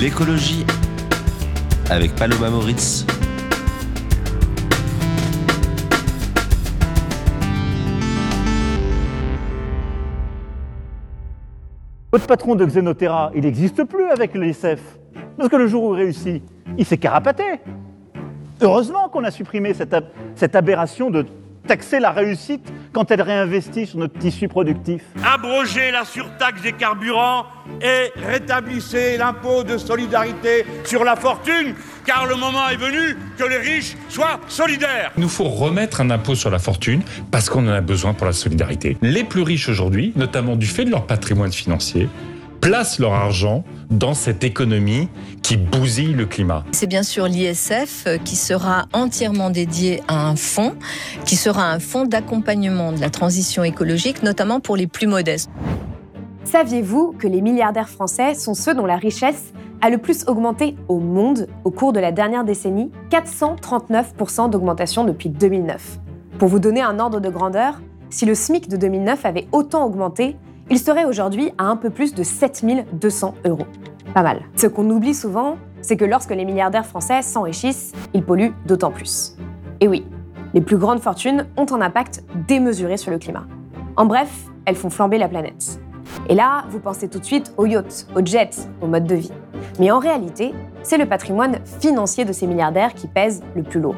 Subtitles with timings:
[0.00, 0.64] L'écologie
[1.90, 3.04] avec Paloma Moritz.
[12.10, 14.80] Votre patron de Xenoterra, il n'existe plus avec l'ISF.
[15.36, 16.42] Parce que le jour où il réussit,
[16.78, 17.60] il s'est carapaté.
[18.62, 21.26] Heureusement qu'on a supprimé cette aberration de
[21.66, 25.02] taxer la réussite quand elle réinvestit sur notre tissu productif.
[25.24, 27.46] Abrogez la surtaxe des carburants
[27.80, 33.58] et rétablissez l'impôt de solidarité sur la fortune, car le moment est venu que les
[33.58, 35.12] riches soient solidaires.
[35.16, 38.26] Il nous faut remettre un impôt sur la fortune parce qu'on en a besoin pour
[38.26, 38.96] la solidarité.
[39.02, 42.08] Les plus riches aujourd'hui, notamment du fait de leur patrimoine financier,
[42.60, 45.08] placent leur argent dans cette économie
[45.42, 46.64] qui bousille le climat.
[46.72, 50.74] C'est bien sûr l'ISF euh, qui sera entièrement dédié à un fonds,
[51.24, 55.50] qui sera un fonds d'accompagnement de la transition écologique, notamment pour les plus modestes.
[56.44, 60.98] Saviez-vous que les milliardaires français sont ceux dont la richesse a le plus augmenté au
[60.98, 62.90] monde au cours de la dernière décennie?
[63.10, 65.98] 439% d'augmentation depuis 2009.
[66.38, 67.80] Pour vous donner un ordre de grandeur,
[68.10, 70.36] si le SMIC de 2009 avait autant augmenté,
[70.70, 73.66] il serait aujourd'hui à un peu plus de 7200 euros.
[74.14, 74.42] Pas mal.
[74.56, 79.36] Ce qu'on oublie souvent, c'est que lorsque les milliardaires français s'enrichissent, ils polluent d'autant plus.
[79.80, 80.06] Et oui,
[80.54, 83.46] les plus grandes fortunes ont un impact démesuré sur le climat.
[83.96, 84.30] En bref,
[84.64, 85.80] elles font flamber la planète.
[86.28, 89.32] Et là, vous pensez tout de suite aux yachts, aux jets, au mode de vie.
[89.80, 93.96] Mais en réalité, c'est le patrimoine financier de ces milliardaires qui pèse le plus lourd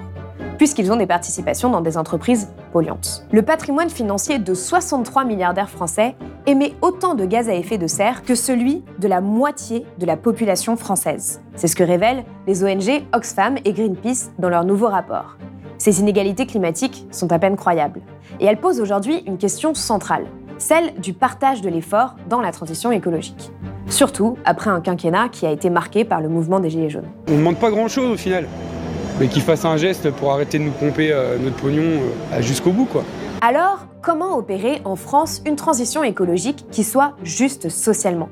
[0.58, 3.26] puisqu'ils ont des participations dans des entreprises polluantes.
[3.32, 6.14] Le patrimoine financier de 63 milliardaires français
[6.46, 10.16] émet autant de gaz à effet de serre que celui de la moitié de la
[10.16, 11.40] population française.
[11.56, 15.36] C'est ce que révèlent les ONG Oxfam et Greenpeace dans leur nouveau rapport.
[15.78, 18.02] Ces inégalités climatiques sont à peine croyables.
[18.38, 20.26] Et elles posent aujourd'hui une question centrale,
[20.58, 23.50] celle du partage de l'effort dans la transition écologique.
[23.88, 27.10] Surtout après un quinquennat qui a été marqué par le mouvement des Gilets jaunes.
[27.28, 28.46] On ne demande pas grand-chose au final
[29.18, 32.00] mais qu'il fasse un geste pour arrêter de nous pomper euh, notre pognon
[32.32, 32.86] euh, jusqu'au bout.
[32.86, 33.04] quoi.
[33.40, 38.28] Alors, comment opérer en France une transition écologique qui soit juste socialement?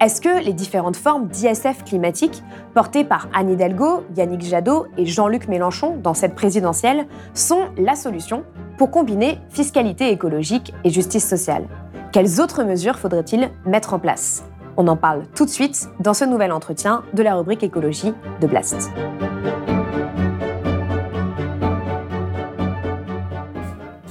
[0.00, 2.42] Est-ce que les différentes formes d'ISF climatique
[2.74, 8.44] portées par Anne Hidalgo, Yannick Jadot et Jean-Luc Mélenchon dans cette présidentielle sont la solution
[8.76, 11.66] pour combiner fiscalité écologique et justice sociale?
[12.12, 14.44] Quelles autres mesures faudrait-il mettre en place?
[14.76, 18.46] On en parle tout de suite dans ce nouvel entretien de la rubrique écologie de
[18.46, 18.90] Blast.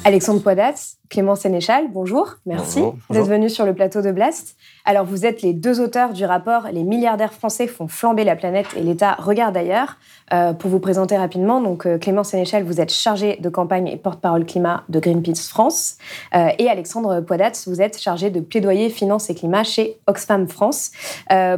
[0.04, 2.82] Alexandre Poidatz, Clément Sénéchal, bonjour, merci
[3.12, 4.56] d'être venu sur le plateau de Blast.
[4.84, 8.66] Alors vous êtes les deux auteurs du rapport Les milliardaires français font flamber la planète
[8.76, 9.98] et l'État regarde ailleurs.
[10.34, 13.96] Euh, pour vous présenter rapidement, donc euh, Clément Sénéchal, vous êtes chargé de campagne et
[13.98, 15.98] porte-parole climat de Greenpeace France.
[16.34, 20.94] Euh, et Alexandre Poidatz, vous êtes chargé de plaidoyer finance et climat chez Oxfam France.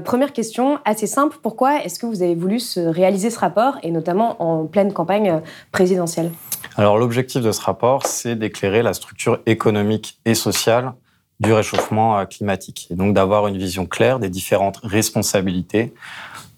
[0.04, 3.92] première question assez simple, pourquoi est-ce que vous avez voulu se réaliser ce rapport et
[3.92, 5.40] notamment en pleine campagne
[5.72, 6.32] présidentielle?
[6.78, 10.94] Alors l'objectif de ce rapport, c'est d'éclairer la structure économique et sociale
[11.40, 15.94] du réchauffement euh, climatique et donc d'avoir une vision claire des différentes responsabilités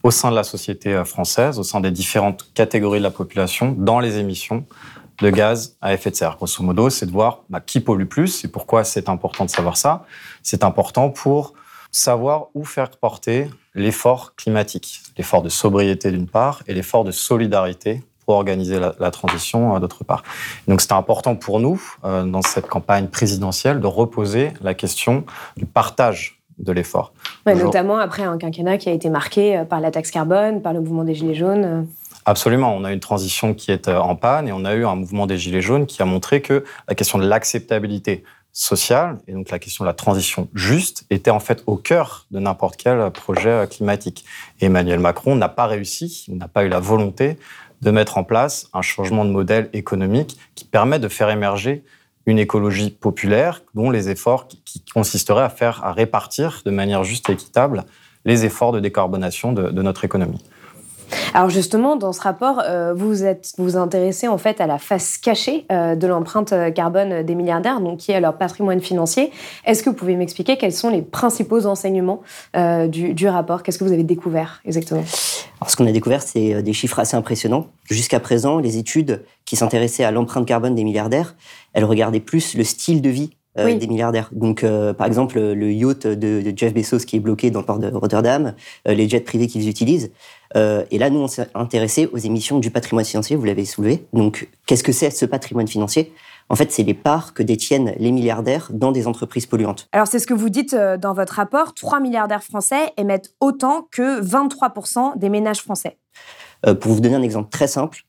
[0.04, 3.76] au sein de la société euh, française, au sein des différentes catégories de la population
[3.78, 4.66] dans les émissions
[5.20, 6.36] de gaz à effet de serre.
[6.38, 9.78] Grosso modo, c'est de voir bah, qui pollue plus et pourquoi c'est important de savoir
[9.78, 10.06] ça.
[10.44, 11.54] C'est important pour
[11.92, 18.04] savoir où faire porter l'effort climatique, l'effort de sobriété d'une part et l'effort de solidarité
[18.28, 20.22] pour organiser la, transition euh, d'autre part.
[20.68, 25.24] Donc c'était important pour nous, euh, dans cette campagne présidentielle, de reposer la question
[25.56, 27.14] du partage de l'effort.
[27.46, 30.82] notamment après un quinquennat qui a été marqué euh, par la taxe carbone, par le
[30.82, 31.88] mouvement des Gilets jaunes.
[32.26, 35.26] Absolument, on a une transition qui est en panne et on a eu un mouvement
[35.26, 39.60] des Gilets jaunes qui a montré que la question de l'acceptabilité sociale et donc la
[39.60, 44.26] question de la transition juste était en fait au cœur de n'importe quel projet climatique.
[44.60, 47.38] Emmanuel Macron n'a pas réussi, n'a pas eu la volonté
[47.82, 51.84] de mettre en place un changement de modèle économique qui permet de faire émerger
[52.26, 57.30] une écologie populaire dont les efforts qui consisteraient à faire, à répartir de manière juste
[57.30, 57.86] et équitable
[58.26, 60.44] les efforts de décarbonation de, notre économie.
[61.34, 65.18] Alors justement, dans ce rapport, euh, vous êtes vous intéressez en fait à la face
[65.18, 69.32] cachée euh, de l'empreinte carbone des milliardaires, donc qui est leur patrimoine financier.
[69.66, 72.22] Est-ce que vous pouvez m'expliquer quels sont les principaux enseignements
[72.56, 73.64] euh, du, du, rapport?
[73.64, 75.04] Qu'est-ce que vous avez découvert exactement?
[75.60, 77.68] Alors, ce qu'on a découvert, c'est des chiffres assez impressionnants.
[77.86, 81.36] Jusqu'à présent, les études qui s'intéressaient à l'empreinte carbone des milliardaires,
[81.74, 84.30] elles regardaient plus le style de vie euh, des milliardaires.
[84.32, 87.80] Donc, euh, par exemple, le yacht de, Jeff Bezos qui est bloqué dans le port
[87.80, 88.54] de Rotterdam,
[88.88, 90.12] euh, les jets privés qu'ils utilisent.
[90.56, 94.06] et là, nous, on s'est intéressé aux émissions du patrimoine financier, vous l'avez soulevé.
[94.14, 96.14] Donc, qu'est-ce que c'est ce patrimoine financier?
[96.50, 99.88] En fait, c'est les parts que détiennent les milliardaires dans des entreprises polluantes.
[99.92, 101.74] Alors, c'est ce que vous dites dans votre rapport.
[101.74, 105.98] 3 milliardaires français émettent autant que 23% des ménages français.
[106.80, 108.06] pour vous donner un exemple très simple,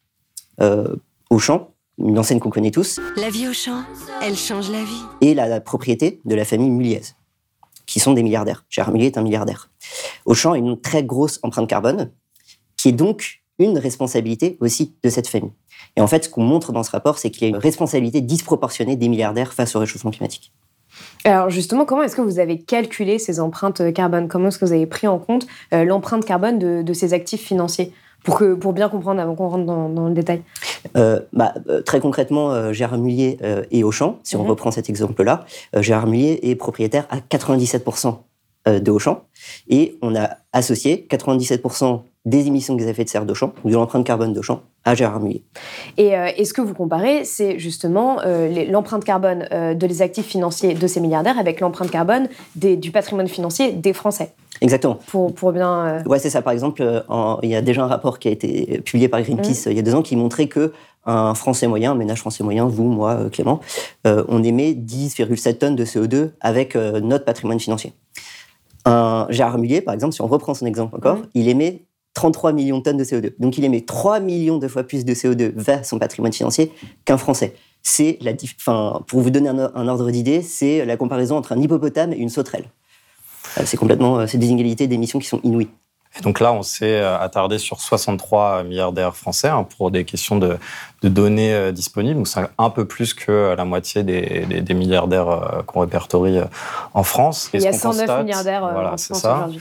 [1.31, 3.01] Auchan, une enseigne qu'on connaît tous.
[3.17, 3.83] La vie au champ,
[4.23, 5.03] elle change la vie.
[5.21, 7.03] Et la, propriété de la famille Muliez,
[7.87, 8.65] qui sont des milliardaires.
[8.69, 9.71] Gérard Mulliez est un milliardaire.
[10.25, 12.13] Auchan a une très grosse empreinte carbone,
[12.77, 15.53] qui est donc une responsabilité aussi de cette famille.
[15.97, 18.21] Et en fait, ce qu'on montre dans ce rapport, c'est qu'il y a une responsabilité
[18.21, 20.53] disproportionnée des milliardaires face au réchauffement climatique.
[21.25, 24.29] Alors justement, comment est-ce que vous avez calculé ces empreintes carbone?
[24.29, 27.43] Comment est-ce que vous avez pris en compte euh, l'empreinte carbone de, de ces actifs
[27.43, 27.93] financiers?
[28.25, 30.43] Pour, que, pour bien comprendre avant qu'on rentre dans, le détail
[30.97, 33.39] euh, bah, euh, Très concrètement, euh, Gérard Mullier
[33.71, 34.51] est Auchan, si on mhm.
[34.51, 35.45] reprend cet exemple-là.
[35.77, 38.19] Gérard Mullier est propriétaire à 97%
[38.67, 39.23] de Auchan.
[39.69, 43.73] Et on a associé 97% des émissions de gaz à effet de serre d'Auchan, de
[43.73, 45.45] l'empreinte carbone d'Auchan, à Gérard Mullier.
[45.97, 48.19] Et, et, ce que vous comparez, c'est justement
[48.69, 53.29] l'empreinte carbone de les actifs financiers de ces milliardaires avec l'empreinte carbone des, du patrimoine
[53.29, 54.35] financier des Français?
[54.61, 54.99] Exactement.
[55.07, 55.87] Pour, pour bien.
[55.87, 56.43] Euh, ouais, c'est ça.
[56.43, 57.01] Par exemple, euh,
[57.43, 59.71] il y a déjà un rapport qui a été publié par Greenpeace mmh.
[59.71, 60.73] il y a deux ans qui montrait que
[61.07, 63.61] un Français moyen, un ménage français moyen, vous, moi, euh, Clément,
[64.05, 67.95] on émet 10,7 tonnes de CO2 avec notre patrimoine financier.
[68.85, 71.29] Un Gérard Mullier, par exemple, si on reprend son exemple encore, mmh.
[71.35, 71.85] il émet
[72.19, 73.35] 33 millions de tonnes de CO2.
[73.39, 76.73] Donc il émet 3 millions de fois plus de CO2 vers son patrimoine financier
[77.05, 77.55] qu'un Français.
[77.85, 81.61] C'est la, enfin, pour vous donner un, un ordre d'idée, c'est la comparaison entre un
[81.61, 82.65] hippopotame et une sauterelle.
[83.57, 85.71] Euh, c'est complètement, euh, c'est des inégalités d'émissions qui sont inouïes.
[86.19, 90.39] Et donc là, on s'est euh, attardé sur 63 milliardaires français hein, pour des questions
[90.39, 90.59] de,
[91.05, 92.17] données disponibles.
[92.17, 96.41] Donc c'est un peu plus que la moitié des, milliardaires qu'on répertorie
[96.95, 97.49] en France.
[97.55, 99.61] Et Il y a 109 milliardaires en France aujourd'hui.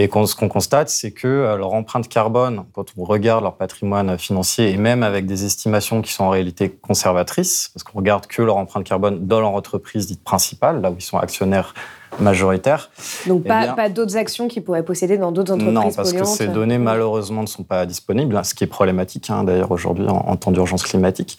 [0.00, 4.70] Et ce qu'on constate, c'est que leur empreinte carbone, quand on regarde leur patrimoine financier,
[4.70, 8.58] et même avec des estimations qui sont en réalité conservatrices, parce qu'on regarde que leur
[8.58, 11.74] empreinte carbone dans leur entreprise dite principale, là où ils sont actionnaires
[12.20, 12.90] majoritaire.
[13.26, 16.46] Donc eh pas, d'autres actions qu'ils pourraient posséder dans d'autres entreprises Non, parce que ces
[16.46, 20.52] données malheureusement ne sont pas disponibles, ce qui est problématique hein, d'ailleurs aujourd'hui en, temps
[20.52, 21.38] d'urgence climatique.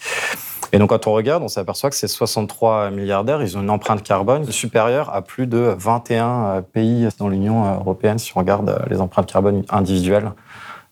[0.71, 4.03] Et donc quand on regarde, on s'aperçoit que ces 63 milliardaires, ils ont une empreinte
[4.03, 8.77] carbone supérieure à plus de 21 euh, pays dans l'Union européenne si on regarde euh,
[8.89, 10.31] les empreintes carbone individuelles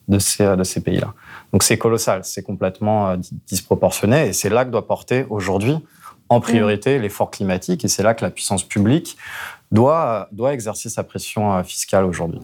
[0.07, 1.13] de ces, euh, de ces pays-là.
[1.53, 3.15] Donc c'est colossal, c'est complètement
[3.47, 5.77] disproportionné et c'est là que doit porter aujourd'hui
[6.29, 9.17] en priorité l'effort climatique et c'est là que la puissance publique
[9.71, 12.39] doit, doit exercer sa pression euh, fiscale aujourd'hui.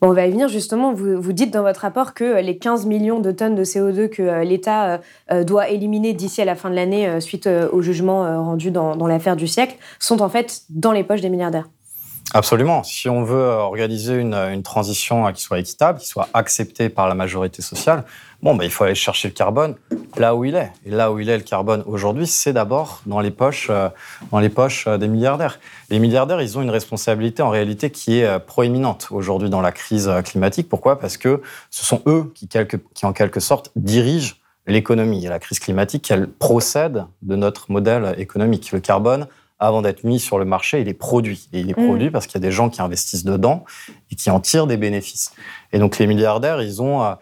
[0.00, 0.92] Bon, on va y venir justement.
[0.92, 4.08] Vous, vous, dites dans votre rapport que euh, les 15 millions de tonnes de CO2
[4.08, 5.00] que euh, l'État
[5.44, 9.46] doit éliminer d'ici à la fin de l'année suite au jugement rendu dans, l'affaire du
[9.46, 11.68] siècle sont en fait dans les poches des milliardaires.
[12.34, 12.82] Absolument.
[12.82, 17.62] Si on veut organiser une, transition qui soit équitable, qui soit acceptée par la majorité
[17.62, 18.04] sociale,
[18.42, 19.76] bon, bah, il faut aller chercher le carbone
[20.16, 20.72] là où il est.
[20.84, 23.88] Et là où il est, le carbone aujourd'hui, c'est d'abord dans les poches, euh,
[24.30, 25.58] dans les poches euh, des milliardaires.
[25.90, 29.72] Les milliardaires, ils ont une responsabilité en réalité qui est euh, proéminente aujourd'hui dans la
[29.72, 30.68] crise climatique.
[30.68, 30.98] Pourquoi?
[30.98, 35.24] Parce que ce sont eux qui, quelque, qui en quelque sorte, dirigent l'économie.
[35.24, 38.72] Et la crise climatique, elle procède de notre modèle économique.
[38.72, 39.26] Le carbone
[39.58, 41.48] avant d'être mis sur le marché, il est produit.
[41.52, 41.86] Et il est mm.
[41.86, 43.64] produit parce qu'il y a des gens qui investissent dedans
[44.10, 45.32] et qui en tirent des bénéfices.
[45.72, 47.14] Et donc les milliardaires, ils ont euh,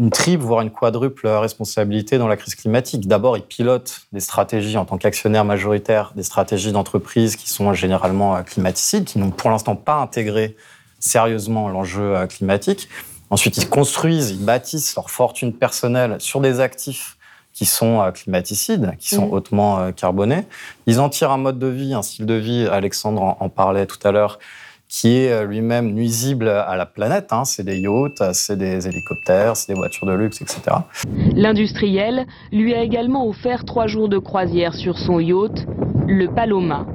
[0.00, 3.06] une triple, voire une quadruple responsabilité dans la crise climatique.
[3.06, 8.34] D'abord, ils pilotent des stratégies en tant qu'actionnaires majoritaires, des stratégies d'entreprise qui sont généralement
[8.34, 10.56] euh, climaticides, qui n'ont pour l'instant pas intégré
[11.00, 12.88] sérieusement l'enjeu euh, climatique.
[13.28, 17.18] Ensuite, ils construisent, ils bâtissent leur fortune personnelle sur des actifs
[17.52, 19.32] qui sont euh, climaticides, qui sont mm.
[19.34, 20.46] hautement carbonés.
[20.86, 23.98] Ils en tirent un mode de vie, un style de vie, Alexandre en parlait tout
[24.08, 24.38] à l'heure,
[24.90, 27.32] qui est euh, lui-même nuisible à la planète.
[27.32, 27.44] Hein.
[27.44, 30.62] C'est des yachts, c'est des hélicoptères, c'est des voitures de luxe, etc.
[31.34, 35.64] L'industriel lui a également offert trois jours de croisière sur son yacht,
[36.08, 36.86] le Paloma.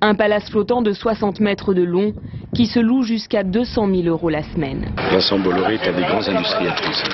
[0.00, 2.14] Un palace flottant de 60 mètres de long
[2.54, 4.86] qui se loue jusqu'à 200 000 euros la semaine.
[5.10, 7.08] Vincent Bolloré est un des grands industriels français.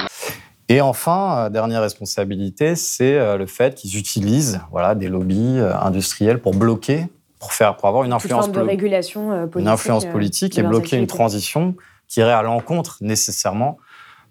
[0.69, 6.39] Et enfin, euh, dernière responsabilité, c'est euh, le fait qu'ils utilisent voilà, des lobbies industriels
[6.39, 7.07] pour bloquer,
[7.40, 11.06] pour, faire, pour avoir une influence, de régulation politique, une influence politique et bloquer une
[11.06, 11.75] transition
[12.06, 13.78] qui irait à l'encontre nécessairement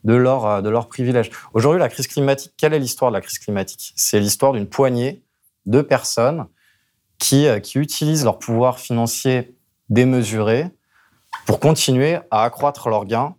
[0.06, 1.30] de leurs de leurs privilèges.
[1.54, 3.94] Aujourd'hui, la crise climatique, quelle est l'histoire de la crise climatique?
[3.98, 5.24] C'est l'histoire d'une poignée
[5.66, 6.46] de personnes
[7.18, 9.56] qui, qui utilisent leur pouvoir financier
[9.90, 10.70] démesuré
[11.46, 13.36] pour continuer à accroître leurs gains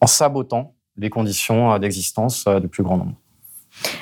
[0.00, 3.16] en sabotant les conditions d'existence du plus grand nombre.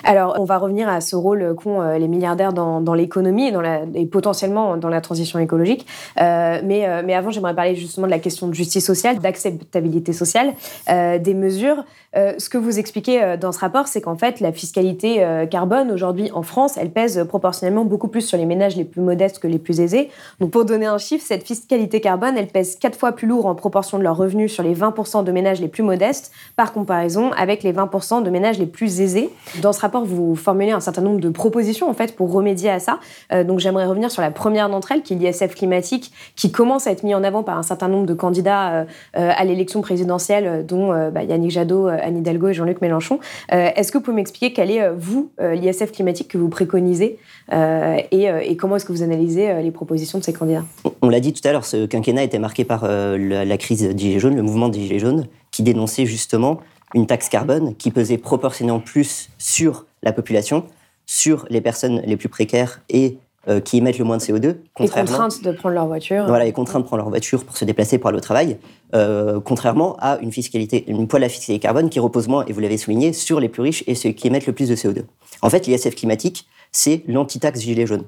[0.07, 3.51] Alors, on va revenir à ce rôle qu'ont euh, les milliardaires dans, l'économie
[3.95, 5.87] et, potentiellement dans la transition écologique.
[6.21, 10.13] Euh, mais, euh, mais, avant, j'aimerais parler justement de la question de justice sociale, d'acceptabilité
[10.13, 10.53] sociale,
[10.89, 11.85] des mesures.
[12.15, 16.43] ce que vous expliquez dans ce rapport, c'est qu'en fait, la fiscalité carbone aujourd'hui en
[16.43, 19.81] France, elle pèse proportionnellement beaucoup plus sur les ménages les plus modestes que les plus
[19.81, 20.11] aisés.
[20.41, 23.55] Donc, pour donner un chiffre, cette fiscalité carbone, elle pèse quatre fois plus lourd en
[23.55, 27.63] proportion de leurs revenus sur les 20% de ménages les plus modestes, par comparaison avec
[27.63, 29.31] les 20% de ménages les plus aisés.
[29.63, 32.79] Dans ce rapport, vous formulez un certain nombre de propositions en fait pour remédier à
[32.79, 32.99] ça.
[33.33, 36.87] Euh, donc j'aimerais revenir sur la première d'entre elles, qui est l'ISF climatique, qui commence
[36.87, 38.85] à être mis en avant par un certain nombre de candidats euh,
[39.17, 43.19] euh, à l'élection présidentielle, dont bah, Yannick Jadot, Anne Hidalgo et Jean-Luc Mélenchon.
[43.51, 47.19] Est-ce que vous pouvez m'expliquer quel est, vous, l'ISF climatique que vous préconisez
[47.53, 50.65] et, comment est-ce que vous analysez les propositions de ces candidats?
[51.03, 53.99] On l'a dit tout à l'heure, ce quinquennat était marqué par la, la crise des
[53.99, 56.61] Gilets jaunes, le mouvement des Gilets jaunes, qui dénonçait justement
[56.95, 60.65] une taxe carbone qui pesait proportionnellement plus sur la population,
[61.07, 64.57] sur les personnes les plus précaires et euh, qui émettent le moins de CO2.
[64.81, 66.25] Et contraintes de prendre leur voiture.
[66.27, 68.57] Voilà, et contraintes de prendre leur voiture pour se déplacer pour aller au travail,
[68.95, 72.61] euh, contrairement à une fiscalité, une poêle à fiscalité carbone qui repose moins, et vous
[72.61, 75.03] l'avez souligné, sur les plus riches et ceux qui émettent le plus de CO2.
[75.43, 78.05] En fait, l'ISF climatique, c'est l'antitaxe gilet jaune.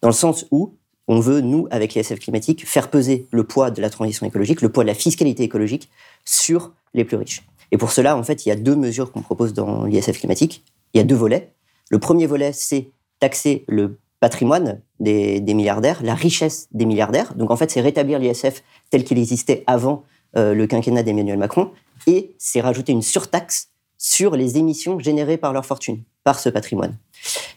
[0.00, 0.74] Dans le sens où
[1.06, 4.68] on veut, nous, avec l'ISF climatique, faire peser le poids de la transition écologique, le
[4.68, 5.90] poids de la fiscalité écologique
[6.24, 7.44] sur les plus riches.
[7.72, 10.62] Et pour cela, en fait, il y a deux mesures qu'on propose dans l'ISF climatique.
[10.94, 11.54] Il y a deux volets.
[11.90, 17.34] Le premier volet, c'est taxer le patrimoine des, milliardaires, la richesse des milliardaires.
[17.34, 20.04] Donc en fait, c'est rétablir l'ISF tel qu'il existait avant
[20.36, 21.72] euh, le quinquennat d'Emmanuel Macron,
[22.06, 26.96] et c'est rajouter une surtaxe sur les émissions générées par leur fortune, par ce patrimoine.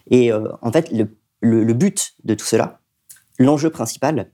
[0.10, 0.92] Et euh, en fait,
[1.42, 2.80] le but de tout cela,
[3.38, 4.32] l'enjeu principal,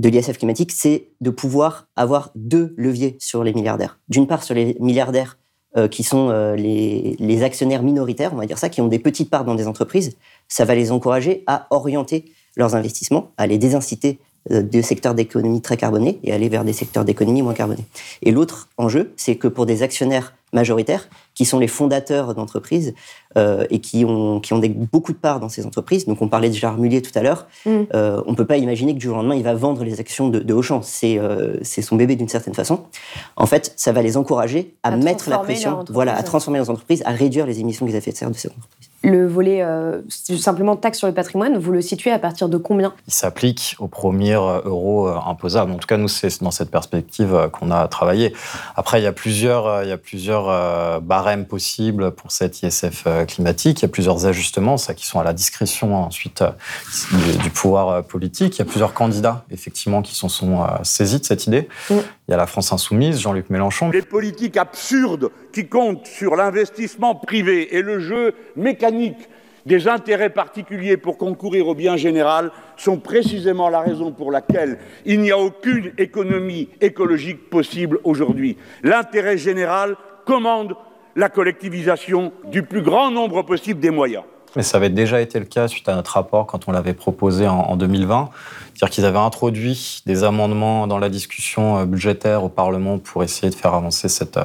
[0.00, 4.00] de l'ISF climatique, c'est de pouvoir avoir deux leviers sur les milliardaires.
[4.08, 5.36] D'une part, sur les milliardaires
[5.76, 8.98] euh, qui sont euh, les, les, actionnaires minoritaires, on va dire ça, qui ont des
[8.98, 10.16] petites parts dans des entreprises,
[10.48, 15.76] ça va les encourager à orienter leurs investissements, à les désinciter des secteurs d'économie très
[15.76, 17.84] carbonés et aller vers des secteurs d'économie moins carbonés.
[18.22, 22.94] Et l'autre enjeu, c'est que pour des actionnaires majoritaires, qui sont les fondateurs d'entreprises
[23.36, 26.06] euh, et qui ont, qui ont des, beaucoup de parts dans ces entreprises.
[26.06, 27.46] Donc, on parlait de Gérard Mullier tout à l'heure.
[27.64, 27.70] Mm.
[27.94, 30.00] Euh, on ne peut pas imaginer que du jour au lendemain, il va vendre les
[30.00, 30.82] actions de, de Auchan.
[30.82, 32.80] C'est euh, son bébé d'une certaine façon.
[33.36, 37.02] En fait, ça va les encourager à, mettre la pression, voilà, à transformer leurs entreprises,
[37.06, 38.89] à réduire les émissions qu'ils effets de serre de ces entreprises.
[39.02, 42.92] Le volet euh, simplement taxe sur le patrimoine, vous le situez à partir de combien?
[43.06, 45.72] Il s'applique au premier euro imposable.
[45.72, 48.34] En tout cas, nous, c'est dans cette perspective qu'on a travaillé.
[48.76, 53.80] Après, il y a plusieurs, il y a plusieurs barèmes possibles pour cette ISF climatique.
[53.80, 56.44] Il y a plusieurs ajustements, ça qui sont à la discrétion ensuite
[57.42, 58.56] du, pouvoir politique.
[58.56, 61.68] Il y a plusieurs candidats, effectivement, qui s'en sont saisis de cette idée.
[61.88, 61.94] Mm.
[62.28, 63.90] Il y a la France Insoumise, Jean-Luc Mélenchon.
[63.90, 68.89] Les politiques absurdes qui comptent sur l'investissement privé et le jeu mécanique
[69.66, 75.20] des intérêts particuliers pour concourir au bien général sont précisément la raison pour laquelle il
[75.20, 78.56] n'y a aucune économie écologique possible aujourd'hui.
[78.82, 80.74] L'intérêt général commande
[81.16, 84.24] la collectivisation du plus grand nombre possible des moyens.
[84.56, 87.46] Mais ça avait déjà été le cas suite à notre rapport quand on l'avait proposé
[87.46, 88.30] en, 2020.
[88.74, 93.50] C'est-à-dire qu'ils avaient introduit des amendements dans la discussion euh, budgétaire au Parlement pour essayer
[93.50, 94.44] de faire avancer cette, euh,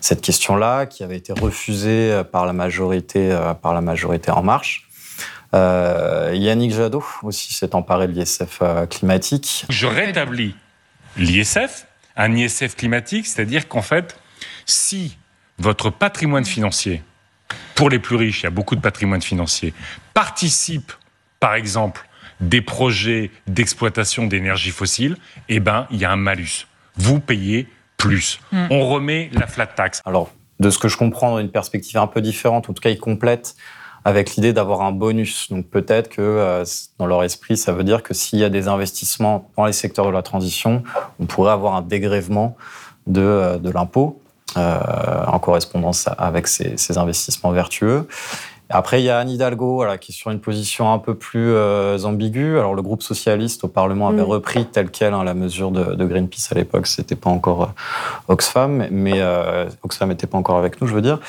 [0.00, 4.88] cette question-là, qui avait été refusée euh, par la majorité, par la majorité En Marche.
[5.54, 9.64] Yannick Jadot aussi s'est emparé de l'ISF climatique.
[9.70, 10.54] Je rétablis
[11.16, 14.18] l'ISF, un ISF climatique, c'est-à-dire qu'en fait,
[14.66, 15.16] si
[15.58, 17.02] votre patrimoine financier
[17.74, 19.74] pour les plus riches, il y a beaucoup de patrimoine financier,
[20.14, 20.92] participe,
[21.40, 22.08] par exemple,
[22.40, 25.16] des projets d'exploitation d'énergie fossile,
[25.48, 26.66] eh ben, il y a un malus.
[26.96, 28.40] Vous payez plus.
[28.52, 28.66] Hmm.
[28.70, 30.00] On remet la flat tax.
[30.04, 32.90] Alors, de ce que je comprends, dans une perspective un peu différente, en tout cas,
[32.90, 33.56] ils complètent
[34.06, 35.50] avec l'idée d'avoir un bonus.
[35.50, 36.64] Donc peut-être que euh,
[36.98, 40.06] dans leur esprit, ça veut dire que s'il y a des investissements dans les secteurs
[40.06, 40.84] de la transition,
[41.18, 42.56] on pourrait avoir un dégrèvement
[43.08, 44.22] de, euh, de l'impôt.
[44.56, 48.08] Euh, en correspondance avec ces, investissements vertueux.
[48.70, 51.98] Après, il y a Anne Hidalgo, qui est sur une position un peu plus euh,
[52.04, 52.58] ambiguë.
[52.58, 54.30] Alors, le groupe socialiste au Parlement avait mm.
[54.30, 56.86] repris telle quelle hein, la mesure de, Greenpeace à l'époque.
[56.86, 59.20] C'était pas encore euh, Oxfam, mais
[59.82, 61.20] Oxfam n'était pas encore avec nous, je veux dire.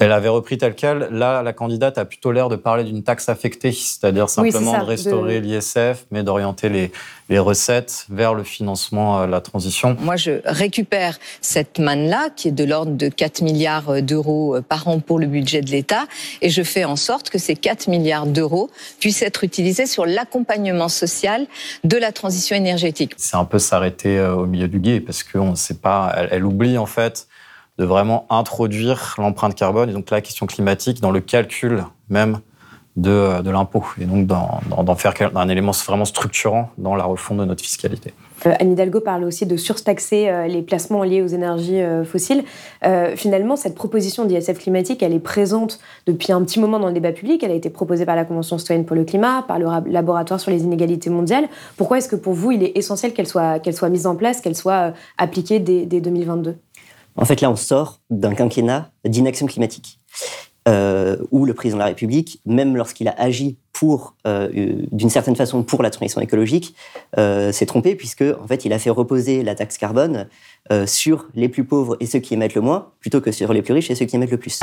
[0.00, 1.08] Elle avait repris tel quel.
[1.10, 4.84] Là, la candidate a plutôt l'air de parler d'une taxe affectée, c'est-à-dire simplement ça, de
[4.84, 6.92] restaurer de- l'ISF, mais d'orienter les,
[7.28, 9.96] les recettes vers le financement euh, de la transition.
[10.00, 14.86] Moi, je récupère cette manne-là, qui est de l'ordre de 4 milliards d'euros euh, par
[14.88, 16.04] an pour le budget de l'État,
[16.42, 20.88] et je fais en sorte que ces 4 milliards d'euros puissent être utilisés sur l'accompagnement
[20.88, 21.46] social
[21.84, 23.12] de la transition énergétique.
[23.16, 26.28] C'est un peu s'arrêter euh, au milieu du guet, parce qu'on ne sait pas, elle,
[26.30, 27.26] elle oublie en fait
[27.78, 32.40] de vraiment introduire l'empreinte carbone et donc la question climatique dans le calcul même
[32.96, 37.38] de, euh, de l'impôt, et donc d'en faire un élément vraiment structurant dans la refonte
[37.38, 38.12] de notre fiscalité.
[38.44, 42.42] Euh, Anne Hidalgo parle aussi de surtaxer euh, les placements liés aux énergies fossiles.
[43.14, 47.12] Finalement, cette proposition d'ISF climatique, elle est présente depuis un petit moment dans le débat
[47.12, 47.42] public.
[47.44, 50.40] Elle a été proposée par la Convention citoyenne pour le climat, par le ra- laboratoire
[50.40, 51.48] sur les inégalités mondiales.
[51.76, 54.40] Pourquoi est-ce que pour vous, il est essentiel qu'elle soit, qu'elle soit mise en place,
[54.40, 56.56] qu'elle soit appliquée dès, dès 2022
[57.18, 59.98] En fait, là, on sort d'un quinquennat d'inaction climatique,
[60.68, 64.48] euh, où le président de la République, même lorsqu'il a agi pour, euh,
[64.92, 66.74] d'une certaine façon, pour la transition écologique,
[67.18, 70.28] euh, s'est trompé puisque, en fait, il a fait reposer la taxe carbone
[70.84, 73.72] sur les plus pauvres et ceux qui émettent le moins, plutôt que sur les plus
[73.72, 74.60] riches et ceux qui émettent le plus.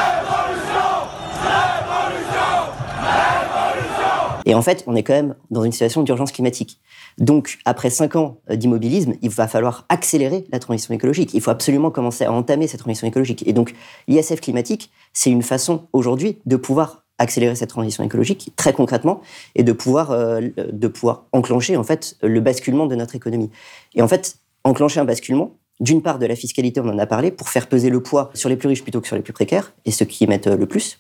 [4.46, 6.80] Et en fait, on est quand même dans une situation d'urgence climatique.
[7.18, 11.34] Donc, après cinq ans euh, d'immobilisme, il va falloir accélérer la transition écologique.
[11.34, 13.48] Il faut absolument commencer à entamer cette transition écologique.
[13.48, 13.74] Et donc,
[14.08, 19.22] l'ISF climatique, c'est une façon aujourd'hui de pouvoir accélérer cette transition écologique très concrètement
[19.56, 23.50] et de pouvoir, euh, de pouvoir enclencher en fait le basculement de notre économie.
[23.96, 27.32] Et en fait, enclencher un basculement, d'une part de la fiscalité, on en a parlé,
[27.32, 29.74] pour faire peser le poids sur les plus riches plutôt que sur les plus précaires
[29.86, 31.00] et ceux qui émettent euh, le plus.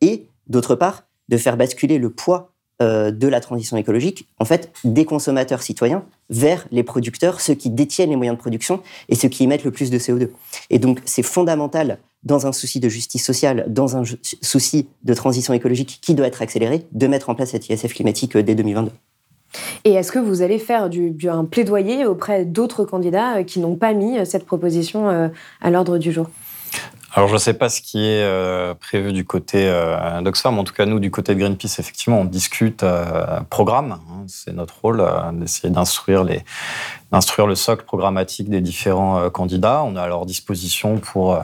[0.00, 4.70] Et d'autre part, de faire basculer le poids euh, de la transition écologique, en fait,
[4.84, 9.28] des consommateurs citoyens vers les producteurs, ceux qui détiennent les moyens de production et ceux
[9.28, 10.28] qui émettent le plus de CO2.
[10.70, 14.04] Et donc, c'est fondamental, dans un souci de justice sociale, dans un
[14.42, 18.36] souci de transition écologique qui doit être accéléré, de mettre en place cette ISF climatique
[18.36, 18.92] euh, dès 2022.
[19.84, 23.74] Et est-ce que vous allez faire du, un plaidoyer auprès d'autres candidats euh, qui n'ont
[23.74, 25.08] pas mis cette proposition
[25.60, 26.28] à l'ordre du jour?
[27.14, 30.58] Alors, je ne sais pas ce qui est euh, prévu du côté euh, d'Oxfam.
[30.58, 33.92] En tout cas, nous, du côté de Greenpeace, effectivement, on discute euh, programme.
[33.92, 34.24] hein.
[34.26, 36.44] C'est notre rôle euh, d'essayer d'instruire les
[37.10, 39.82] d'instruire le socle programmatique des différents euh, candidats.
[39.82, 41.40] On est à leur disposition pour euh,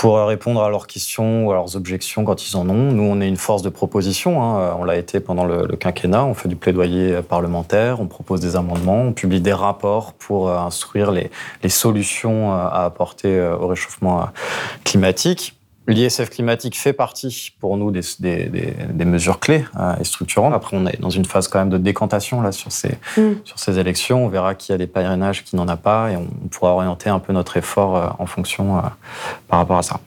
[0.00, 2.92] pour répondre à leurs questions ou à leurs objections quand ils en ont.
[2.92, 4.42] Nous, on est une force de proposition.
[4.42, 4.76] hein.
[4.78, 6.24] On l'a été pendant le, quinquennat.
[6.24, 10.58] On fait du plaidoyer parlementaire, on propose des amendements, on publie des rapports pour euh,
[10.58, 11.30] instruire les,
[11.68, 14.24] solutions euh, à apporter euh, au réchauffement euh,
[14.84, 15.56] climatique.
[15.88, 20.52] L'ISF climatique fait partie pour nous des, des- des- des mesures clés euh, et structurantes.
[20.52, 23.34] Après, on est dans une phase quand même de décantation là sur ces, Mm.
[23.44, 24.24] sur ces élections.
[24.24, 27.08] On verra qui a des parrainages, qui n'en a pas, et on, on pourra orienter
[27.08, 28.80] un peu notre effort euh, en fonction euh,
[29.48, 30.00] par rapport à ça.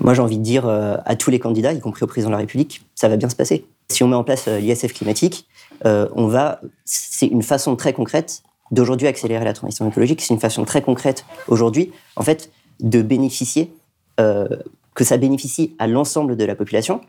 [0.00, 2.34] Moi, j'ai envie de dire euh, à tous les candidats, y compris au président de
[2.34, 3.64] la République, ça va bien se passer.
[3.90, 5.46] Si on met en place euh, l'ISF climatique,
[5.86, 6.60] euh, on va.
[6.84, 10.20] C'est une façon très concrète d'aujourd'hui accélérer la transition écologique.
[10.22, 13.72] C'est une façon très concrète aujourd'hui, en fait, de bénéficier,
[14.20, 14.46] euh,
[14.94, 17.00] que ça bénéficie à l'ensemble de la population,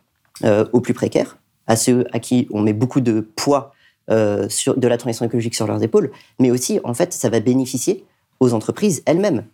[0.43, 3.73] euh, aux plus précaires, à ceux à qui on met beaucoup de poids
[4.09, 7.39] euh, sur, de la transition écologique sur leurs épaules, mais aussi, en fait, ça va
[7.39, 8.05] bénéficier
[8.39, 9.45] aux entreprises elles-mêmes.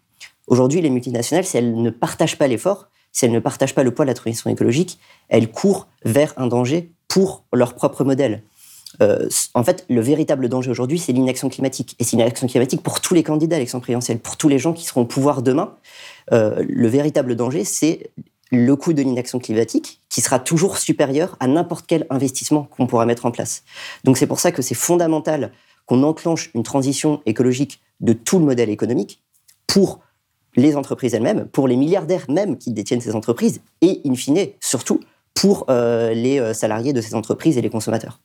[0.48, 3.92] Aujourd'hui, les multinationales, si elles ne partagent pas l'effort, si elles ne partagent pas le
[3.92, 8.44] poids de la transition écologique, elles courent vers un danger pour leur propre modèle.
[9.02, 11.96] Euh, en fait, le véritable danger aujourd'hui, c'est l'inaction climatique.
[12.00, 14.74] Et c'est l'inaction climatique pour tous les candidats à l'élection présidentielle, pour tous les gens
[14.74, 15.76] qui seront au pouvoir demain.
[16.32, 18.12] Euh, le véritable danger, c'est
[18.52, 23.06] le coût de l'inaction climatique qui sera toujours supérieur à n'importe quel investissement qu'on pourra
[23.06, 23.64] mettre en place.
[24.04, 25.54] Donc c'est pour ça que c'est fondamental
[25.86, 29.22] qu'on enclenche une transition écologique de tout le modèle économique
[29.68, 30.02] pour
[30.58, 35.00] les entreprises elles-mêmes, pour les milliardaires même qui détiennent ces entreprises, et in fine, surtout,
[35.34, 38.20] pour euh, les salariés de ces entreprises et les consommateurs.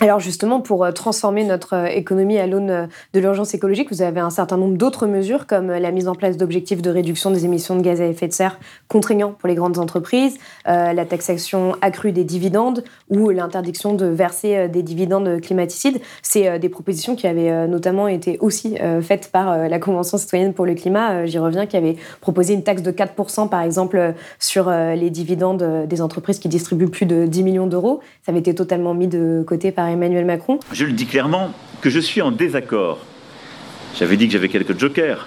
[0.00, 4.00] Alors justement, pour euh, transformer notre euh, économie à l'aune euh, de l'urgence écologique, vous
[4.00, 7.44] avez un certain nombre d'autres mesures, comme la mise en place d'objectifs de réduction des
[7.44, 12.12] émissions de gaz à effet de serre contraignants pour les grandes entreprises, la taxation accrue
[12.12, 16.00] des dividendes ou l'interdiction de verser des dividendes climaticides.
[16.22, 20.74] C'est des propositions qui avaient notamment été aussi faites par la Convention citoyenne pour le
[20.74, 25.86] climat, j'y reviens, qui avait proposé une taxe de 4% par exemple sur les dividendes
[25.86, 28.00] des entreprises qui distribuent plus de 10 millions d'euros.
[28.24, 30.60] Ça avait été totalement mis de côté par Emmanuel Macron.
[30.72, 32.98] Je le dis clairement que je suis en désaccord.
[33.96, 35.26] J'avais dit que j'avais quelques jokers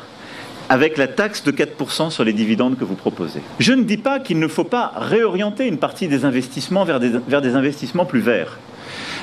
[0.70, 3.42] avec la taxe de 4% sur les dividendes que vous proposez.
[3.60, 7.12] Je ne dis pas qu'il ne faut pas réorienter une partie des investissements vers des,
[7.28, 8.58] vers des investissements plus verts,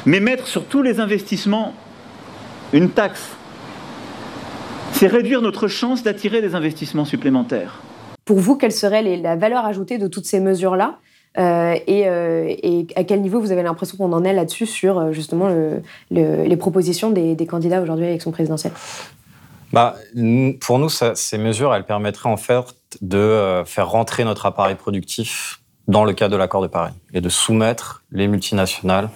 [0.05, 1.74] mais mettre sur tous les investissements
[2.74, 3.31] une taxe,
[4.92, 7.81] c'est réduire notre chance d'attirer des investissements supplémentaires.
[8.27, 10.98] Pour vous, quelle serait la valeur ajoutée de toutes ces mesures-là?
[11.38, 14.98] Euh, et, euh, et à quel niveau vous avez l'impression qu'on en est là-dessus sur
[14.98, 18.72] euh, justement le- le- les propositions des, candidats aujourd'hui à l'élection présidentielle
[19.72, 19.94] Bah,
[20.61, 22.64] pour nous, ces mesures, elles permettraient en fait
[23.03, 27.29] de faire rentrer notre appareil productif dans le cadre de l'accord de Paris et de
[27.29, 29.09] soumettre les multinationales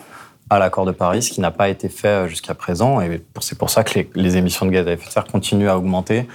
[0.50, 3.00] à l'accord de Paris, ce qui n'a pas été fait jusqu'à présent.
[3.00, 5.76] Et c'est pour ça que les émissions de gaz à effet de serre continuent à
[5.76, 6.26] augmenter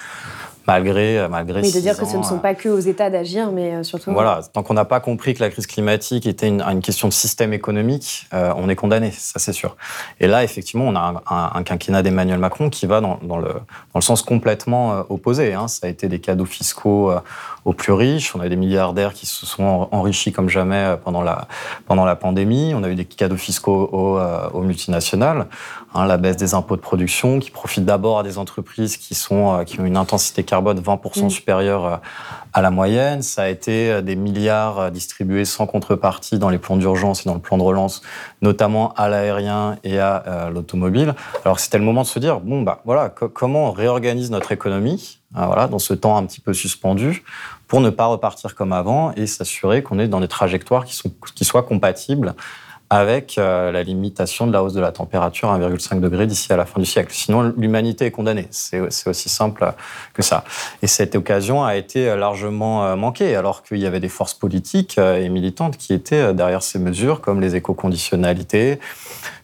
[0.68, 1.62] malgré euh, malgré.
[1.62, 3.84] Oui, de dire que ce ne sont euh, pas que aux États d'agir, mais euh,
[3.84, 4.12] surtout.
[4.12, 7.14] voilà, tant qu'on n'a pas compris que la crise climatique était une, une question de
[7.14, 9.78] système économique, euh, on est condamné, ça c'est sûr.
[10.20, 13.38] Et là, effectivement, on a un, un- un quinquennat d'Emmanuel Macron qui va dans, dans
[13.38, 15.54] le, dans le sens complètement euh, opposé.
[15.54, 15.68] hein.
[15.68, 17.20] Ça a été des cadeaux fiscaux euh,
[17.66, 20.96] aux plus riches, on a des milliardaires qui se sont en- enrichis comme jamais euh,
[20.98, 21.48] pendant la,
[21.88, 25.48] pendant la pandémie, on a eu des cadeaux fiscaux aux, euh, aux multinationales,
[25.94, 29.54] hein, la baisse des impôts de production qui profitent d'abord à des entreprises qui, sont,
[29.60, 31.30] euh, qui ont une intensité carbone 20% Mm.
[31.30, 31.96] supérieure euh,
[32.54, 33.22] à la moyenne.
[33.22, 37.30] Ça a été euh, des milliards euh, distribués sans contrepartie dans les plans d'urgence et
[37.30, 38.02] dans le plan de relance,
[38.42, 41.14] notamment à l'aérien et à euh, l'automobile.
[41.46, 44.52] Alors c'était le moment de se dire, bon, bah voilà, co- comment on réorganise notre
[44.52, 47.24] économie hein, voilà, dans ce temps un petit peu suspendu
[47.68, 51.12] pour ne pas repartir comme avant et s'assurer qu'on est dans des trajectoires qui, sont,
[51.36, 52.34] qui soient compatibles
[52.90, 56.58] avec euh, la limitation de la hausse de la température à 1,5 degré d'ici à
[56.58, 57.12] la fin du siècle.
[57.14, 58.48] Sinon, l'humanité est condamnée.
[58.50, 59.74] C'est aussi simple
[60.14, 60.44] que ça.
[60.82, 64.98] Et cette occasion a été largement euh, manquée, alors qu'il y avait des forces politiques
[64.98, 68.80] euh, et militantes qui étaient euh, derrière ces mesures, comme les éco-conditionnalités,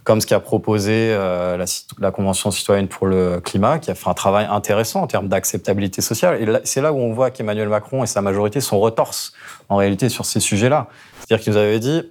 [0.03, 1.65] comme ce qu'a proposé euh, la,
[1.99, 6.01] la Convention citoyenne pour le climat, qui a fait un travail intéressant en termes d'acceptabilité
[6.01, 6.41] sociale.
[6.41, 9.33] Et c'est là où on voit qu'Emmanuel Macron et sa majorité sont retorses,
[9.69, 10.87] en réalité, sur ces sujets-là.
[11.19, 12.03] C'est-à-dire qu'ils avaient dit,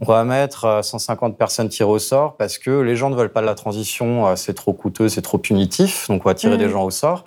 [0.00, 3.32] on va mettre euh, 150 personnes tirées au sort parce que les gens ne veulent
[3.32, 6.58] pas de la transition, euh, c'est trop coûteux, c'est trop punitif, donc on va tirer
[6.58, 7.24] des gens au sort.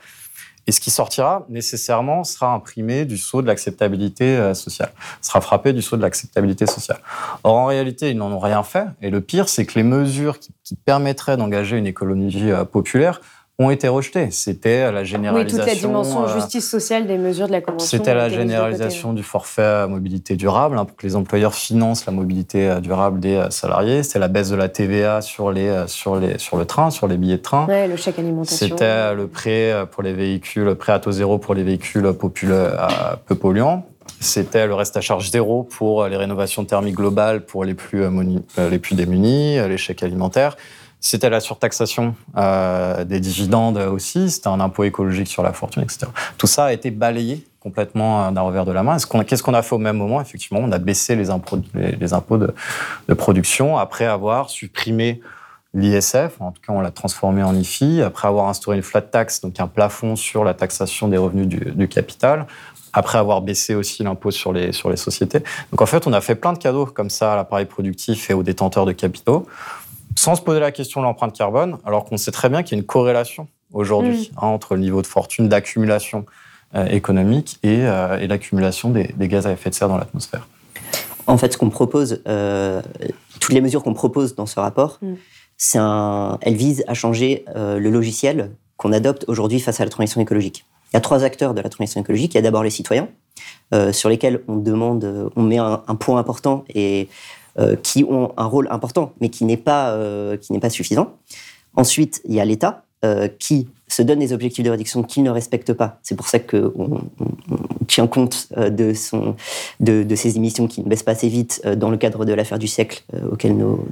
[0.70, 5.74] Et ce qui sortira nécessairement sera imprimé du sceau de l'acceptabilité euh, sociale, sera frappé
[5.74, 7.00] du sceau de l'acceptabilité sociale.
[7.44, 8.86] Or, en réalité, ils n'en ont rien fait.
[9.02, 13.20] Et le pire, c'est que les mesures qui, qui permettraient d'engager une économie euh, populaire
[13.60, 14.32] ont été rejetées.
[14.32, 15.58] C'était la Oui, généralisation.
[15.58, 17.98] toute la dimension euh, justice sociale des mesures de la Convention.
[17.98, 22.14] c'était la généralisation du forfait à mobilité durable hein, pour que les employeurs financent la
[22.14, 24.02] mobilité euh, durable des euh, salariés.
[24.04, 27.18] C'était la baisse de la TVA sur, les, sur, les, sur le train, sur les
[27.18, 27.68] billets de train.
[27.68, 28.68] Ouais, le chèque alimentation.
[28.68, 32.10] C'était le prêt pour les véhicules, le prêt à taux zéro pour les véhicules
[33.26, 33.86] peu polluants.
[34.22, 38.04] C'était le reste à charge zéro pour les rénovations thermiques globales pour les plus,
[38.58, 40.56] les plus démunis, les chèques alimentaires.
[41.02, 44.30] C'était la surtaxation euh, des dividendes aussi.
[44.30, 46.08] C'était un impôt écologique sur la fortune, etc.
[46.38, 48.98] Tout ça a été balayé complètement euh, d'un revers de la main.
[49.26, 50.20] Qu'est-ce qu'on a fait au même moment?
[50.20, 55.22] Effectivement, on a baissé les impôts, de, production après avoir supprimé
[55.74, 59.42] l'ISF, en tout cas on l'a transformé en IFI, après avoir instauré une flat tax,
[59.42, 62.48] donc un plafond sur la taxation des revenus du, capital,
[62.92, 65.44] après avoir baissé aussi l'impôt sur les sociétés.
[65.72, 68.34] Donc en fait, on a fait plein de cadeaux comme ça à l'appareil productif et
[68.34, 69.46] aux détenteurs de capitaux,
[70.20, 72.80] sans se poser la question de l'empreinte carbone, alors qu'on sait très bien qu'il y
[72.80, 76.26] a une corrélation aujourd'hui hein, entre le niveau de fortune d'accumulation
[76.76, 80.46] euh, économique et, euh, et l'accumulation des, des gaz à effet de serre dans l'atmosphère.
[81.26, 82.82] En fait, ce qu'on propose, euh,
[83.40, 85.14] toutes les mesures qu'on propose dans ce rapport, Mm.
[85.58, 89.90] c'est un, elles visent à changer euh, le logiciel qu'on adopte aujourd'hui face à la
[89.90, 90.66] transition écologique.
[90.92, 92.34] Il y a trois acteurs de la transition écologique.
[92.34, 93.08] Il y a d'abord les citoyens,
[93.74, 97.08] euh, sur lesquels on demande, on met un, un point important et
[97.84, 101.14] qui ont un rôle important, mais qui n'est pas, euh, qui pas suffisant.
[101.76, 105.30] Ensuite, il y a l'État euh, qui se donne des objectifs de réduction qu'il ne
[105.30, 106.00] respecte pas.
[106.04, 107.02] C'est pour ça qu'on on,
[107.52, 109.36] on tient compte euh, de, son,
[109.80, 112.34] de, de ces émissions qui ne baissent pas assez vite euh, dans le cadre de
[112.34, 113.86] l'affaire du siècle euh, auquel nos,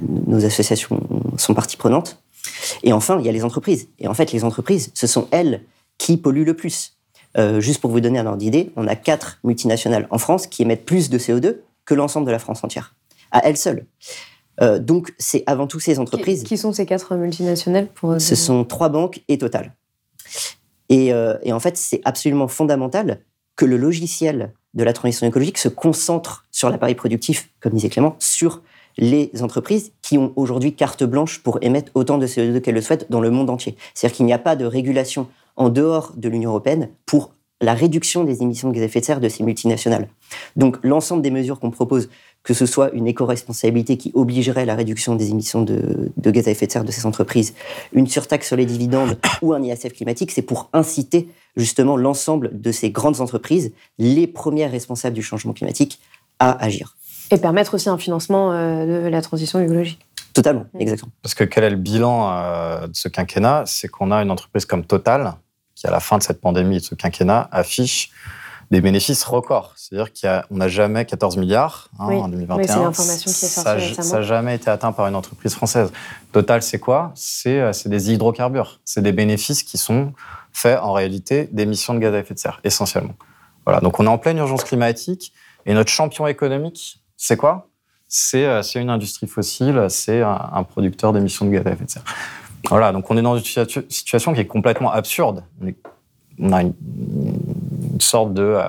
[0.44, 1.00] associations
[1.36, 2.22] sont partie prenante.
[2.82, 3.88] Et enfin, il y a les entreprises.
[3.98, 5.62] Et en fait, les entreprises, ce sont elles
[5.98, 6.94] qui polluent le plus.
[7.36, 10.62] Euh, juste pour vous donner un ordre d'idée, on a quatre multinationales en France qui
[10.62, 12.94] émettent plus de CO2 que l'ensemble de la France entière,
[13.32, 13.86] à elles seules.
[14.60, 16.42] Euh, donc, c'est avant tout ces entreprises.
[16.42, 18.20] Qui sont ces quatre multinationales pour...
[18.20, 19.74] Ce sont trois banques et Total.
[20.88, 23.20] Et, euh, et en fait, c'est absolument fondamental
[23.56, 28.16] que le logiciel de la transition écologique se concentre sur l'appareil productif, comme disait Clément,
[28.18, 28.62] sur
[28.96, 33.10] les entreprises qui ont aujourd'hui carte blanche pour émettre autant de CO2 qu'elles le souhaitent
[33.10, 33.76] dans le monde entier.
[33.94, 38.24] C'est-à-dire qu'il n'y a pas de régulation en dehors de l'Union européenne pour la réduction
[38.24, 40.08] des émissions de gaz à effet de serre de ces multinationales.
[40.56, 42.08] Donc l'ensemble des mesures qu'on propose,
[42.42, 46.50] que ce soit une éco-responsabilité qui obligerait la réduction des émissions de, de, gaz à
[46.50, 47.54] effet de serre de ces entreprises,
[47.92, 52.72] une surtaxe sur les dividendes ou un ISF climatique, c'est pour inciter justement l'ensemble de
[52.72, 56.00] ces grandes entreprises, les premières responsables du changement climatique,
[56.38, 56.96] à agir.
[57.30, 60.00] Et permettre aussi un financement euh, de la transition écologique.
[60.32, 61.10] Totalement, exactement.
[61.22, 63.64] Parce que quel est le bilan euh, de ce quinquennat?
[63.66, 65.34] C'est qu'on a une entreprise comme Total,
[65.74, 68.10] qui à la fin de cette pandémie et de ce quinquennat affiche
[68.70, 69.72] des bénéfices records.
[69.76, 70.12] C'est-à-dire
[70.48, 72.56] qu'on n'a jamais 14 milliards hein, en 2021.
[72.56, 75.54] Oui, c'est l'information qui est sortie ça, Ça n'a jamais été atteint par une entreprise
[75.54, 75.90] française.
[76.32, 77.12] Total, c'est quoi?
[77.14, 78.80] C'est des hydrocarbures.
[78.84, 80.12] C'est des bénéfices qui sont
[80.52, 83.14] faits en réalité d'émissions de gaz à effet de serre, essentiellement.
[83.64, 85.32] Voilà, donc on est en pleine urgence climatique
[85.66, 87.68] et notre champion économique, c'est quoi?
[88.08, 92.04] C'est une industrie fossile, c'est un, producteur d'émissions de gaz à effet de serre.
[92.70, 93.44] Voilà, donc on est dans une
[93.88, 95.44] situation qui est complètement absurde.
[96.40, 96.74] On a une,
[98.02, 98.62] sorte de, euh,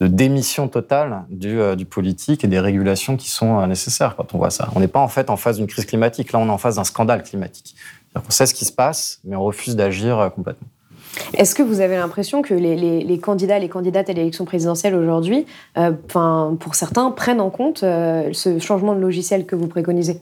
[0.00, 4.34] de, démission totale du, euh, du, politique et des régulations qui sont euh, nécessaires quand
[4.34, 4.68] on voit ça.
[4.74, 6.76] On n'est pas en fait en face d'une crise climatique, là on est en face
[6.76, 7.74] d'un scandale climatique.
[8.14, 10.66] On sait ce qui se passe, mais on refuse d'agir complètement.
[11.34, 14.94] Est-ce que vous avez l'impression que les, les, les, candidats, les candidates à l'élection présidentielle
[14.94, 15.46] aujourd'hui,
[16.08, 20.20] pour certains, prennent en compte ce changement de logiciel que vous préconisez?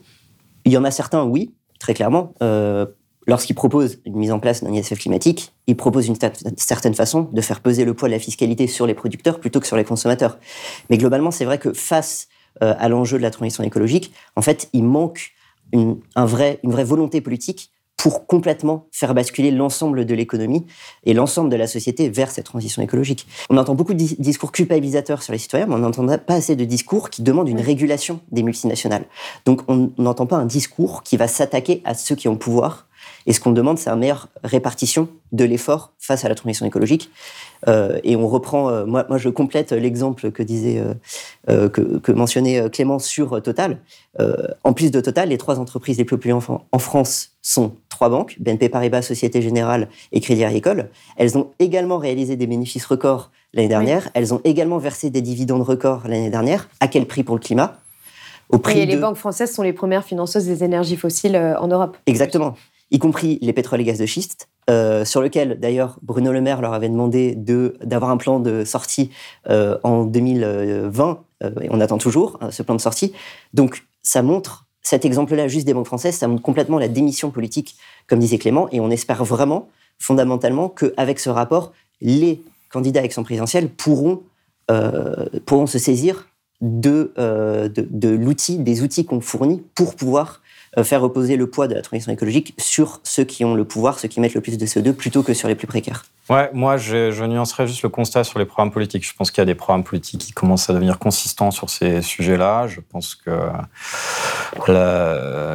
[0.64, 2.86] Il y en a certains, oui très clairement, euh,
[3.26, 6.16] lorsqu'il propose une mise en place d'un ISF climatique, il propose une
[6.56, 9.66] certaine façon de faire peser le poids de la fiscalité sur les producteurs plutôt que
[9.66, 10.38] sur les consommateurs.
[10.90, 12.28] Mais globalement, c'est vrai que face
[12.62, 15.32] euh, à l'enjeu de la transition écologique, en fait, il manque
[15.72, 20.66] une, un vrai, une vraie volonté politique pour complètement faire basculer l'ensemble de l'économie
[21.04, 23.26] et l'ensemble de la société vers cette transition écologique.
[23.48, 26.64] On entend beaucoup de discours culpabilisateurs sur les citoyens, mais on n'entend pas assez de
[26.64, 29.06] discours qui demandent une régulation des multinationales.
[29.44, 32.86] Donc on n'entend pas un discours qui va s'attaquer à ceux qui ont le pouvoir.
[33.26, 37.10] Et ce qu'on demande, c'est une meilleure répartition de l'effort face à la transition écologique.
[37.66, 40.82] Euh, et on reprend, euh, moi, moi je complète l'exemple que disait,
[41.48, 43.78] euh, que, que, mentionnait Clément sur Total.
[44.64, 46.38] en plus de Total, les trois entreprises les plus populaires
[46.72, 50.90] en France sont trois banques, BNP Paribas, Société Générale et Crédit Agricole.
[51.16, 54.08] Elles ont également réalisé des bénéfices records l'année dernière.
[54.14, 56.68] Elles ont également versé des dividendes records l'année dernière.
[56.80, 57.78] À quel prix pour le climat?
[58.48, 61.96] Au prix et les banques françaises sont les premières financeuses des énergies fossiles en Europe.
[62.06, 62.54] Exactement
[62.90, 66.60] y compris les pétroles et gaz de schiste, euh, sur lequel d'ailleurs Bruno Le Maire
[66.60, 69.10] leur avait demandé d'avoir un plan de sortie
[69.48, 73.12] euh, en 2020, euh, et on attend toujours ce plan de sortie.
[73.54, 77.76] Donc ça montre, cet exemple-là juste des banques françaises, ça montre complètement la démission politique,
[78.08, 79.68] comme disait Clément, et on espère vraiment,
[79.98, 84.22] fondamentalement, qu'avec ce rapport, les candidats à l'élection présidentielle pourront,
[85.46, 86.28] pourront se saisir
[86.60, 90.42] de, de, de l'outil, des outils qu'on fournit pour pouvoir
[90.84, 94.08] faire reposer le poids de la transition écologique sur ceux qui ont le pouvoir, ceux
[94.08, 96.04] qui mettent le plus de CO2, plutôt que sur les plus précaires.
[96.28, 99.06] Ouais, moi, je, je nuancerais juste le constat sur les programmes politiques.
[99.06, 102.02] Je pense qu'il y a des programmes politiques qui commencent à devenir consistants sur ces
[102.02, 102.66] sujets-là.
[102.66, 103.30] Je pense que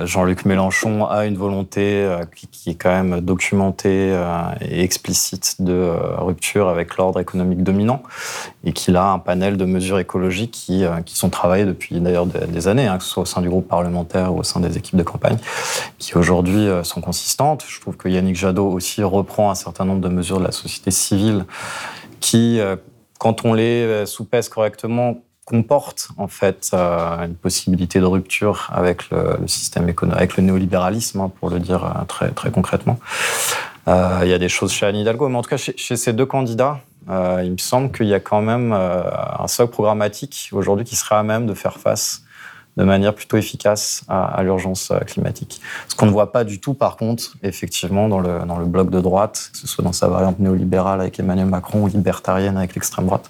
[0.06, 5.92] Jean-Luc Mélenchon a une volonté euh, qui, est quand même documentée euh, et explicite de
[6.18, 8.02] rupture avec l'ordre économique dominant
[8.64, 12.88] et qu'il a un panel de mesures écologiques qui, sont travaillées depuis d'ailleurs des, années,
[12.88, 15.04] hein, que ce soit au sein du groupe parlementaire ou au sein des équipes de
[15.04, 15.38] campagne,
[15.98, 17.66] qui aujourd'hui euh, sont consistantes.
[17.68, 20.92] Je trouve que Yannick Jadot aussi reprend un certain nombre de mesures de la société
[20.92, 21.46] civile
[22.20, 22.76] qui, euh,
[23.20, 29.48] quand on les euh, soupèse correctement, comportent en fait une possibilité de rupture avec le,
[29.48, 33.00] système économique, avec le néolibéralisme, hein, pour le dire très, très concrètement.
[33.88, 36.28] il y a des choses chez Anne Hidalgo, mais en tout cas chez ces deux
[36.28, 41.16] candidats, il me semble qu'il y a quand même un socle programmatique aujourd'hui qui serait
[41.16, 42.24] à même de faire face
[42.78, 45.62] de manière plutôt efficace à, l'urgence euh, climatique.
[45.88, 48.90] Ce qu'on ne voit pas du tout, par contre, effectivement, dans le, dans le bloc
[48.90, 52.74] de droite, que ce soit dans sa variante néolibérale avec Emmanuel Macron ou libertarienne avec
[52.76, 53.30] l'extrême droite,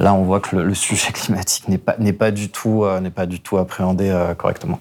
[0.00, 3.40] là, on voit que le, sujet climatique n'est pas, pas, du tout, euh, pas du
[3.40, 4.80] tout appréhendé euh, correctement.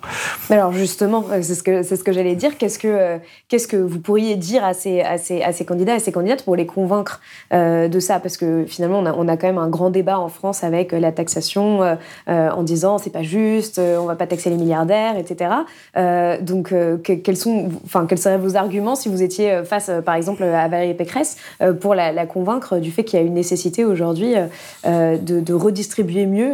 [0.49, 2.57] Mais alors, justement, c'est ce que, ce que j'allais dire.
[2.57, 5.99] Qu'est-ce que, qu'est-ce que vous pourriez dire à ces, à, ces, à ces candidats, à
[5.99, 7.19] ces candidates pour les convaincre
[7.51, 8.19] de ça?
[8.19, 10.93] Parce que finalement, on a, on a, quand même un grand débat en France avec
[10.93, 15.51] la taxation en disant c'est pas juste, on va pas taxer les milliardaires, etc.
[15.97, 19.91] Euh, donc, euh, quels, sont, enfin, quels seraient vos arguments si vous étiez euh, face,
[20.05, 21.37] par exemple, à Valérie Pécresse
[21.79, 24.35] pour la, convaincre du fait qu'il y a une nécessité aujourd'hui
[24.85, 26.53] de, redistribuer mieux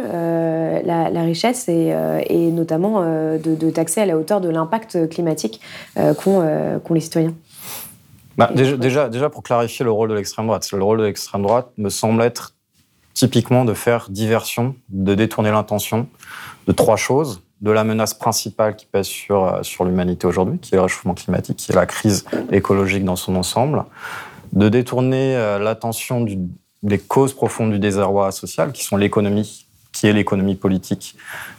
[0.84, 5.60] la, richesse et, notamment de, taxer à la hauteur de l'impact climatique
[5.94, 7.34] qu'ont les citoyens.
[8.36, 11.42] Bah, déjà, déjà, déjà, pour clarifier le rôle de l'extrême droite, le rôle de l'extrême
[11.42, 12.54] droite me semble être
[13.18, 16.08] typiquement de faire diversion, de détourner l'intention
[16.66, 17.42] de trois choses.
[17.60, 21.14] De la menace principale qui pèse sur, euh, sur l'humanité aujourd'hui, qui est le réchauffement
[21.14, 23.84] climatique, qui est la crise écologique dans son ensemble.
[24.52, 26.24] De détourner euh, l'attention
[26.84, 31.16] des causes profondes du désarroi social, qui sont l'économie, qui est l'économie politique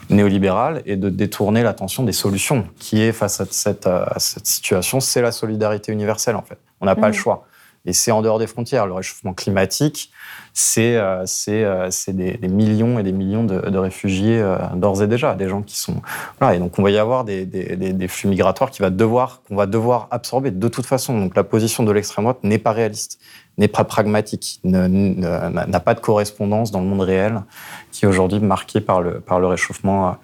[0.10, 5.02] néolibérale, et de détourner l'attention des solutions, qui est face à cette, à cette situation,
[5.02, 6.60] c'est la solidarité universelle en fait.
[6.80, 7.18] On n'a pas le mmh.
[7.18, 7.49] choix.
[7.86, 8.86] Et c'est en dehors des frontières.
[8.88, 10.12] Le réchauffement climatique,
[10.54, 15.48] c'est euh, euh, des, millions et des millions de, réfugiés euh, d'ores et déjà, des
[15.48, 16.02] gens qui sont
[16.40, 16.56] voilà.
[16.56, 19.66] Et donc on va y avoir des, des, flux migratoires qui va devoir qu'on va
[19.66, 21.18] devoir absorber de toute façon.
[21.18, 23.20] Donc la position de l'extrême droite n'est pas réaliste
[23.58, 27.44] n'est pas pragmatique, n'a pas de correspondance dans le monde réel
[27.92, 30.16] qui est aujourd'hui marqué par le, par le réchauffement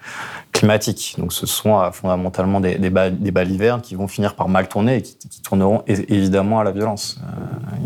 [0.62, 1.20] euh.
[1.20, 5.02] Donc ce sont euh, fondamentalement des, des, balivernes qui vont finir par mal tourner et
[5.02, 7.20] qui, tourneront évidemment à la violence.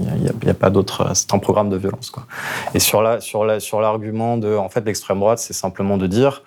[0.01, 1.11] Il euh, n'y a, pas d'autre...
[1.15, 2.11] C'est un programme de violence.
[2.11, 2.27] Quoi.
[2.75, 4.57] Et sur l'argument sur la, sur de...
[4.57, 6.43] En fait, l'extrême droite, c'est simplement de dire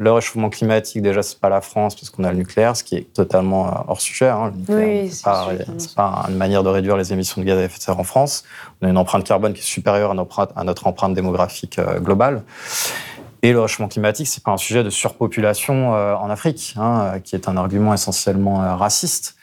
[0.00, 2.94] le réchauffement climatique, déjà, c'est pas la France parce qu'on a le nucléaire, ce qui
[2.94, 4.28] est totalement euh, hors sujet.
[4.28, 5.48] Hein, oui, c'est pas,
[5.96, 8.44] pas, une manière de réduire les émissions de gaz à effet de serre en France.
[8.80, 10.14] On a une empreinte carbone qui est supérieure à
[10.64, 12.44] notre, empreinte démographique euh, globale.
[13.42, 17.34] Et le réchauffement climatique, c'est pas un sujet de surpopulation euh, en Afrique, hein, qui
[17.34, 19.36] est un argument essentiellement raciste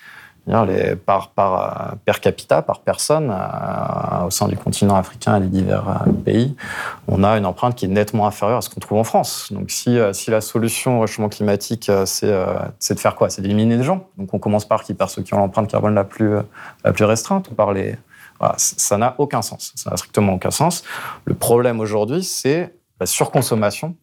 [0.48, 5.40] les, par, par euh, per capita, par personne, euh, au sein du continent africain et
[5.42, 6.56] des divers euh, pays,
[7.08, 9.48] on a une empreinte qui est nettement inférieure à ce qu'on trouve en France.
[9.52, 13.30] Donc si, si la solution au réchauffement climatique, c'est de faire quoi?
[13.30, 14.08] C'est d'éliminer des gens.
[14.18, 14.94] Donc on commence par qui?
[14.94, 16.36] Par ceux qui ont l'empreinte carbone la plus,
[16.84, 17.98] la plus restreinte ou par les...
[18.40, 19.72] Voilà, ça n'a aucun sens.
[19.76, 20.84] Ça n'a strictement aucun sens.
[21.24, 23.96] Le problème aujourd'hui, c'est la surconsommation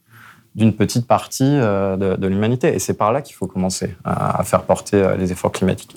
[0.55, 2.75] d'une petite partie euh, de, l'humanité.
[2.75, 5.97] Et c'est par là qu'il faut commencer à, faire porter euh, les efforts climatiques.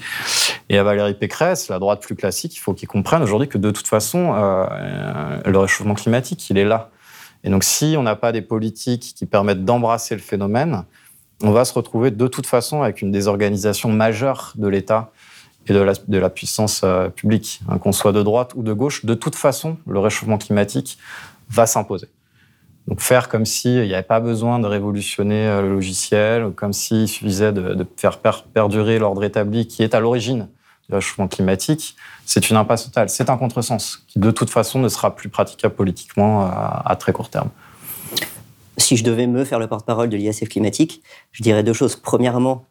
[0.69, 3.71] Et à Valérie Pécresse, la droite plus classique, il faut qu'ils comprennent aujourd'hui que de
[3.71, 6.89] toute façon, euh, le réchauffement climatique, il est là.
[7.43, 10.83] Et donc, si on n'a pas des politiques qui permettent d'embrasser le phénomène,
[11.43, 15.11] on va se retrouver de toute façon avec une désorganisation majeure de l'État
[15.67, 17.59] et de la, puissance publique.
[17.67, 20.97] Hein, qu'on soit de droite ou de gauche, de toute façon, le réchauffement climatique
[21.49, 22.07] va s'imposer.
[22.87, 26.73] Donc faire comme s'il n'y avait pas besoin de révolutionner euh, le logiciel, ou comme
[26.73, 30.47] s'il suffisait de, faire perdurer l'ordre établi qui est à l'origine
[30.87, 31.95] du réchauffement climatique,
[32.25, 33.09] c'est une impasse totale.
[33.09, 37.29] C'est un contresens qui, de toute façon, ne sera plus praticable politiquement à, très court
[37.29, 37.49] terme.
[38.77, 41.95] Si je devais me faire le porte-parole de l'ISF climatique, je dirais deux choses.
[41.95, 42.65] Premièrement,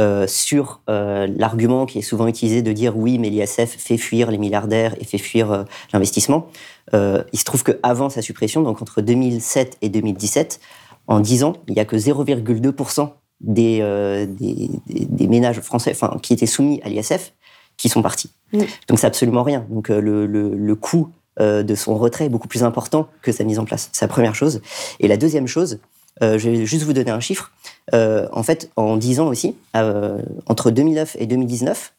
[0.00, 4.30] euh, sur euh, l'argument qui est souvent utilisé de dire oui, mais l'ISF fait fuir
[4.30, 6.48] les milliardaires et fait fuir euh, l'investissement.
[6.94, 10.58] il se trouve qu'avant sa suppression, donc entre 2007 et 2017,
[11.06, 13.10] en 10 ans, il n'y a que 0,2%
[13.40, 17.34] des, des, des, ménages français enfin, qui étaient soumis à l'ISF
[17.76, 18.30] qui sont partis.
[18.52, 19.66] Donc c'est absolument rien.
[19.68, 23.58] Donc le, le, le coût de son retrait est beaucoup plus important que sa mise
[23.58, 23.90] en place.
[23.92, 24.62] C'est la première chose.
[24.98, 25.78] Et la deuxième chose,
[26.20, 27.52] je vais juste vous donner un chiffre.
[27.94, 31.94] Euh, en fait, en 10 ans aussi, euh, entre 2009 et 2019,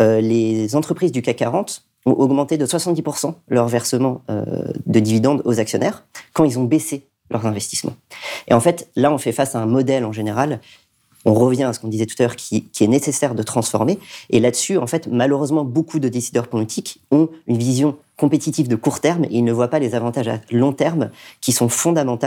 [0.00, 5.60] euh, les entreprises du CAC 40 ont augmenté de 70% leur versement de dividendes aux
[5.60, 7.94] actionnaires quand ils ont baissé leurs investissements.
[8.48, 10.58] Et en fait, là, on fait face à un modèle en général
[11.24, 13.98] on revient à ce qu'on disait tout à l'heure, qui, est nécessaire de transformer.
[14.30, 19.00] Et là-dessus, en fait, malheureusement, beaucoup de décideurs politiques ont une vision compétitive de court
[19.00, 22.26] terme et ils ne voient pas les avantages à long terme qui sont fondamentaux.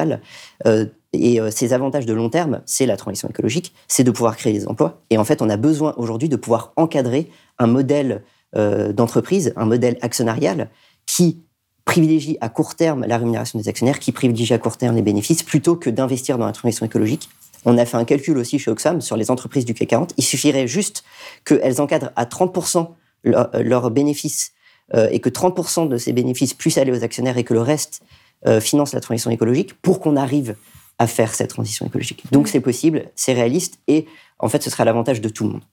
[1.16, 4.54] Et euh, ces avantages de long terme, c'est la transition écologique, c'est de pouvoir créer
[4.54, 5.02] des emplois.
[5.10, 8.24] Et en fait, on a besoin aujourd'hui de pouvoir encadrer un modèle
[8.56, 10.70] euh, d'entreprise, un modèle actionnarial
[11.06, 11.42] qui
[11.86, 15.44] privilégie à court terme la rémunération des actionnaires, qui privilégie à court terme les bénéfices,
[15.44, 17.30] plutôt que d'investir dans la transition écologique
[17.66, 20.14] on a fait un calcul aussi chez Oxfam sur les entreprises du CAC 40.
[20.18, 21.04] Il suffirait juste
[21.44, 22.90] qu'elles encadrent à 30%
[23.24, 24.54] leurs bénéfices
[24.94, 28.02] euh, et que 30% de ces bénéfices puissent aller aux actionnaires et que le reste
[28.46, 30.56] euh, finance la transition écologique pour qu'on arrive
[31.00, 32.24] à faire cette transition écologique.
[32.32, 34.06] Donc c'est possible, c'est réaliste et
[34.40, 35.64] en fait ce sera l'avantage de tout le monde.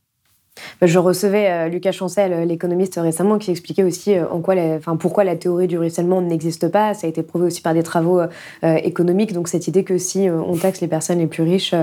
[0.80, 4.54] Bah, je recevais euh, Lucas Chancel, euh, l'économiste récemment, qui expliquait aussi euh, en quoi
[4.76, 6.92] enfin, pourquoi la théorie du ruissellement n'existe pas.
[6.92, 8.20] Ça a été prouvé aussi par des travaux
[8.62, 9.32] économiques.
[9.32, 11.74] Donc cette idée que si on taxe les personnes les plus riches,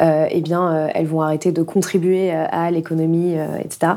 [0.00, 3.92] eh bien, elles vont arrêter de contribuer à l'économie, etc.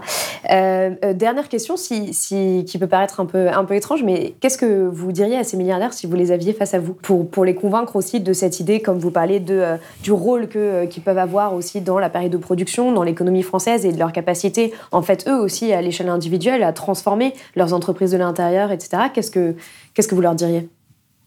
[1.13, 5.37] dernière question, qui peut paraître un peu, un peu étrange, mais qu'est-ce que vous diriez
[5.37, 8.19] à ces milliardaires si vous les aviez face à vous pour, pour les convaincre aussi
[8.19, 12.31] de cette idée, comme vous parlez, du rôle qu'ils peuvent avoir aussi dans la période
[12.31, 16.09] de production, dans l'économie française et de leur capacité, en fait, eux aussi, à l'échelle
[16.09, 19.03] individuelle, à transformer leurs entreprises de l'intérieur, etc.
[19.13, 19.55] Qu'est-ce que,
[19.93, 20.67] qu'est-ce que vous leur diriez?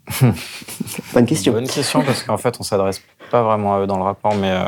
[1.14, 1.52] Bonne question.
[1.52, 3.00] Bonne question, parce qu'en fait, on s'adresse
[3.30, 4.50] pas vraiment à eux dans le rapport, mais...
[4.50, 4.64] Euh...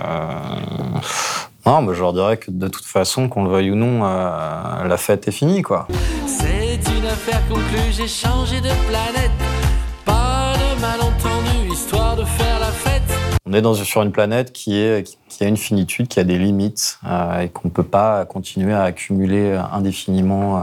[1.67, 4.85] Non, mais je leur dirais que de toute façon, qu'on le veuille ou non, euh,
[4.85, 5.87] la fête est finie, quoi.
[6.27, 9.31] C'est une affaire conclue, j'ai changé de planète.
[10.05, 12.92] Pas de malentendu, histoire de faire la fête.
[13.53, 17.41] On est dans, sur une planète qui, a une finitude, qui a des limites, euh,
[17.43, 20.63] et qu'on ne peut pas continuer à accumuler indéfiniment euh,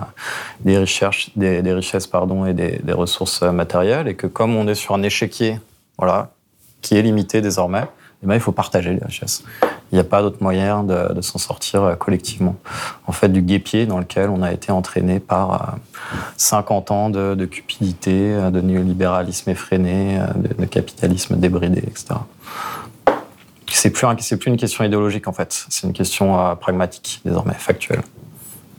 [0.61, 4.95] des, richesses, des, richesses pardon, et des, ressources matérielles, et que comme on est sur
[4.95, 5.59] un échiquier
[6.81, 7.83] qui est limité désormais,
[8.21, 9.43] eh ben, il faut partager les richesses.
[9.91, 12.55] Il n'y a pas d'autre moyen de, s'en sortir euh, collectivement.
[13.07, 15.77] En fait, du guépier dans lequel on a été entraîné par
[16.37, 22.15] 50 ans de, cupidité, de néolibéralisme effréné, de, capitalisme débridé, etc.
[23.71, 24.07] C'est plus,
[24.37, 28.01] plus une question idéologique en fait, c'est une question pragmatique désormais, factuelle.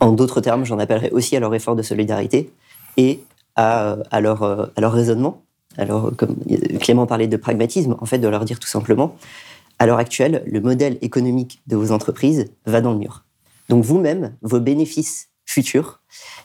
[0.00, 2.52] En d'autres termes, j'en appellerai aussi à leur effort de solidarité
[2.96, 3.22] et
[3.56, 5.42] à leur raisonnement.
[5.76, 6.36] Alors, comme
[6.80, 9.16] Clément parlait de pragmatisme, en fait, de leur dire tout simplement,
[9.78, 13.24] à l'heure actuelle, le modèle économique de vos entreprises va dans le mur.
[13.68, 16.00] Donc vous-même, vos bénéfices futurs,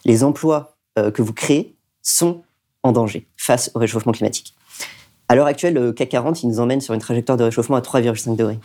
[0.05, 2.43] les emplois euh, que vous créez sont
[2.83, 4.55] en danger face au réchauffement climatique.
[5.27, 7.81] À l'heure actuelle, le CAC 40, il nous emmène sur une trajectoire de réchauffement à
[7.81, 8.59] 3,5 degrés.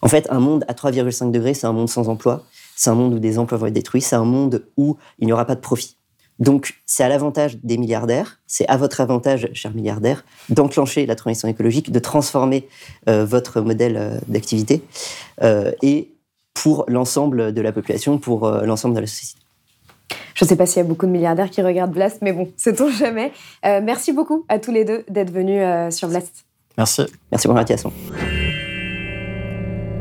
[0.00, 2.42] En fait, un monde à 3,5 degrés, c'est un monde sans emploi,
[2.74, 5.32] c'est un monde où des emplois vont être détruits, c'est un monde où il n'y
[5.32, 5.96] aura pas de profit.
[6.40, 11.48] Donc, c'est à l'avantage des milliardaires, c'est à votre avantage, chers milliardaires, d'enclencher la transition
[11.48, 12.68] écologique, de transformer
[13.08, 14.82] euh, votre modèle euh, d'activité,
[15.42, 16.10] euh, et
[16.52, 19.40] pour l'ensemble de la population, pour l'ensemble de la société.
[20.34, 22.48] Je ne sais pas s'il y a beaucoup de milliardaires qui regardent Blast, mais bon,
[22.56, 23.32] sait-on jamais.
[23.64, 25.60] merci beaucoup à tous les deux d'être venus
[25.92, 26.44] sur Blast.
[26.78, 27.02] Merci.
[27.32, 27.92] Merci pour l'invitation.